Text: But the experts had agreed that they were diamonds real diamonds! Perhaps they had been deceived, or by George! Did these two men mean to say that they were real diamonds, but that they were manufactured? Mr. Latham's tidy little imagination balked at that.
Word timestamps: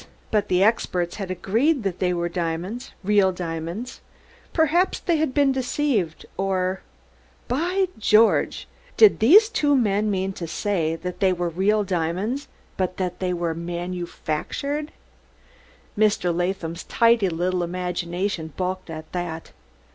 But 0.31 0.47
the 0.47 0.63
experts 0.63 1.17
had 1.17 1.29
agreed 1.29 1.83
that 1.83 1.99
they 1.99 2.11
were 2.11 2.27
diamonds 2.27 2.89
real 3.03 3.31
diamonds! 3.31 4.01
Perhaps 4.51 4.99
they 5.01 5.17
had 5.17 5.31
been 5.31 5.51
deceived, 5.51 6.25
or 6.37 6.81
by 7.47 7.87
George! 7.99 8.67
Did 8.97 9.19
these 9.19 9.47
two 9.47 9.75
men 9.75 10.09
mean 10.09 10.33
to 10.33 10.47
say 10.47 10.95
that 10.95 11.19
they 11.19 11.31
were 11.31 11.49
real 11.49 11.83
diamonds, 11.83 12.47
but 12.77 12.97
that 12.97 13.19
they 13.19 13.31
were 13.31 13.53
manufactured? 13.53 14.91
Mr. 15.95 16.35
Latham's 16.35 16.83
tidy 16.85 17.29
little 17.29 17.61
imagination 17.61 18.53
balked 18.57 18.89
at 18.89 19.11
that. 19.11 19.51